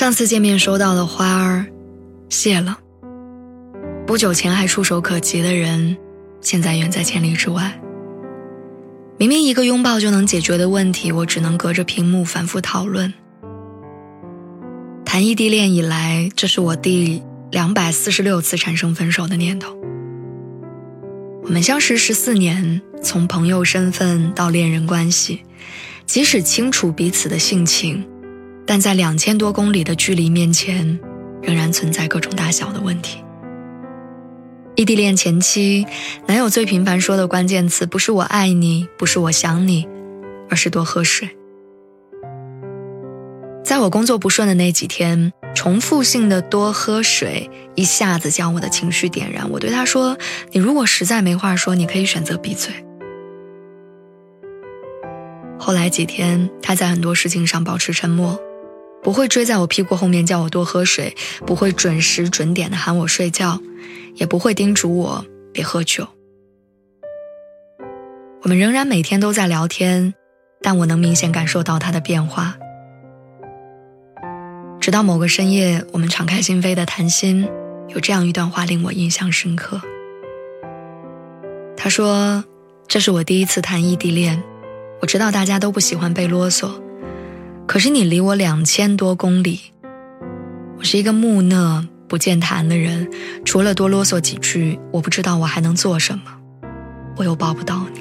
[0.00, 1.66] 上次见面收到的花儿，
[2.30, 2.78] 谢了。
[4.06, 5.94] 不久前还触手可及的人，
[6.40, 7.78] 现在远在千里之外。
[9.18, 13.12] 明明一个拥抱就能解决的问题，我只能隔着屏幕反复讨论。
[15.04, 19.76] 谈异地恋以来，这是我第两百四十六次产生分手的念头。
[21.42, 25.42] 我们相识十四年，从朋友身份到恋人关系，
[26.06, 28.02] 即使清楚彼此的性情。
[28.70, 30.96] 但在两千多公里的距离面前，
[31.42, 33.18] 仍然存在各种大小的问题。
[34.76, 35.84] 异地恋前期，
[36.28, 39.88] 男友最频繁说的关键词不是“我爱你”，不是“我想你”，
[40.48, 41.28] 而是“多喝水”。
[43.66, 49.50] 在我工作不顺的那几天，重复性的多喝水一下子将我的情绪点燃。
[49.50, 50.16] 我对他说
[50.54, 52.72] ：“你如果实在没话说，你可以选择闭嘴。”
[55.58, 58.40] 后来几天，他在很多事情上保持沉默。
[59.02, 63.60] 不会追在我屁股后面叫我多喝水，不会准时准点的喊我睡觉，
[64.14, 66.06] 也不会叮嘱我别喝酒。
[68.42, 70.14] 我们仍然每天都在聊天，
[70.60, 72.56] 但我能明显感受到他的变化。
[74.80, 77.48] 直到某个深夜，我们敞开心扉的谈心，
[77.88, 79.80] 有这样一段话令我印象深刻。
[81.76, 82.44] 他说
[82.86, 84.42] ：“这是我第一次谈异地恋，
[85.00, 86.70] 我知道大家都不喜欢被啰嗦。”
[87.70, 89.60] 可是你离我两千多公里，
[90.76, 93.08] 我是一个木讷不健谈的人，
[93.44, 96.36] 除了多啰嗦几句，我不知道我还能做什么，
[97.14, 98.00] 我又抱不到你。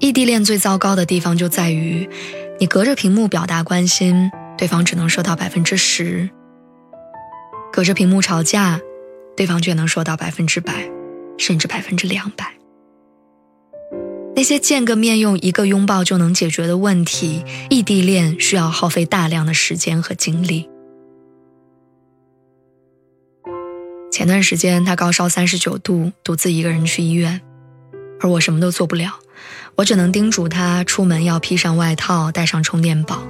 [0.00, 2.06] 异地恋最糟糕的地方就在于，
[2.58, 6.28] 你隔着屏幕表达关心，对方只能收到百分之十；
[7.72, 8.78] 隔着屏幕吵架，
[9.34, 10.90] 对方却能收到百分之百，
[11.38, 12.59] 甚至百分之两百。
[14.50, 20.68] 些见个面用一个拥抱就能解决的问题，异地恋需要耗费大量的时间和精力。
[24.10, 27.40] 前段时间他高烧三十九度，独自一个人去医院，
[28.18, 29.20] 而我什么都做不了，
[29.76, 33.22] 我只能叮嘱他出门要披上外套，带上充电宝。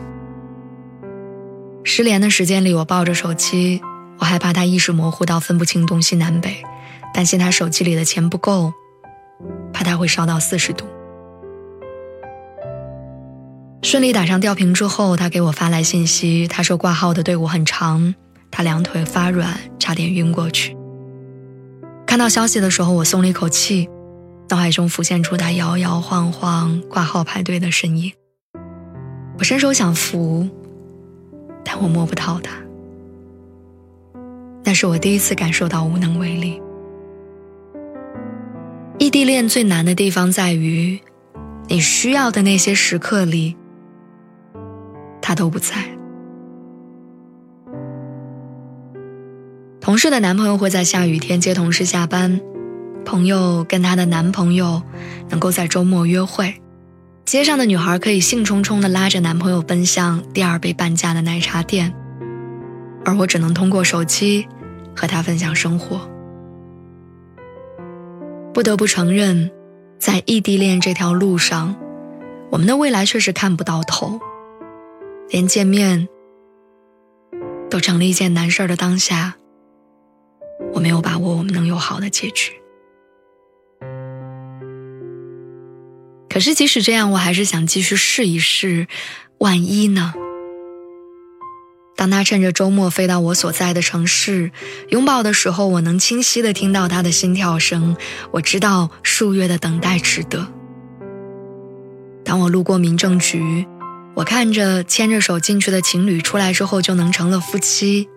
[1.85, 3.83] 失联的时间里，我抱着手机，
[4.21, 6.63] 我害怕他意识模糊到分不清东西南北，
[7.13, 8.73] 担心他手机里的钱不够，
[9.71, 10.87] 怕他会烧到四十度。
[13.83, 16.47] 顺利打上吊瓶之后，他给我发来信息。
[16.47, 18.15] 他说挂号的队伍很长，
[18.51, 20.77] 他两腿发软，差点晕过去。
[22.07, 23.89] 看到消息的时候，我松了一口气，
[24.51, 28.13] 脑海中浮现出他摇摇晃晃挂号排队的身影。
[29.39, 30.47] 我伸手想扶，
[31.65, 32.53] 但我摸不到他。
[34.63, 36.61] 那是我第一次感受到无能为力。
[38.99, 41.01] 异地恋最难的地方在于，
[41.69, 43.57] 你需要的那些时刻里。
[45.31, 45.77] 他都不在。
[49.81, 52.41] 同事的男朋友会在下雨天接同事下班，
[53.05, 54.83] 朋友跟她的男朋友
[55.29, 56.61] 能够在周末约会，
[57.25, 61.95] 街上的女孩可以兴冲冲地拉着男朋友奔向第二杯半价的奶茶店，
[63.05, 64.49] 而我只能通过手机
[64.97, 66.11] 和他分享生活。
[68.53, 69.49] 不得不承认，
[69.97, 71.77] 在异地恋这条路上，
[72.51, 74.19] 我们的未来确实看不到头。
[75.31, 76.09] 连见面
[77.71, 79.37] 都成了一件难事儿的当下，
[80.73, 82.53] 我没有把握我们能有好的结局。
[86.29, 88.89] 可是即使这样，我还是想继续试一试，
[89.39, 90.15] 万一呢？
[91.97, 94.51] 当他趁着周末飞到我所在的城市
[94.89, 97.97] 拥抱的时候，我能清晰的听到他的心跳声。
[98.33, 100.49] 我知道数月的等待值得。
[102.25, 103.65] 当我路过民政局。
[104.15, 108.09] 我看着牵着手进去的情侣出来之后就能成了夫妻，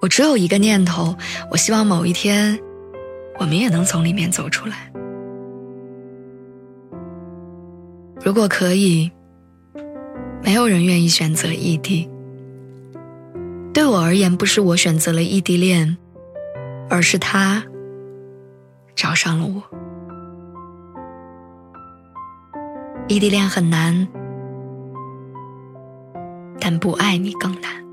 [0.00, 1.16] 我只有一个念头：
[1.50, 2.58] 我希望某一天，
[3.38, 4.92] 我们也能从里面走出来。
[8.22, 9.10] 如果可以，
[10.42, 12.08] 没有人愿意选择异地。
[13.72, 15.96] 对我而言，不是我选择了异地恋，
[16.88, 17.64] 而是他
[18.94, 19.62] 找上了我。
[23.08, 24.08] 异地恋很难，
[26.66, 27.83] 但不爱你更难。